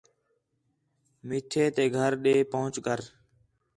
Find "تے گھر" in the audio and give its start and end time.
1.75-2.11